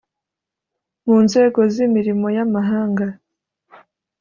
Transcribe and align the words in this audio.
mu 1.05 1.17
nzego 1.25 1.59
z’imirimo 1.73 2.27
ya 2.37 2.45
mahanga 2.53 3.05